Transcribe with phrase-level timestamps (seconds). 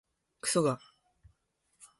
[0.41, 0.79] くそが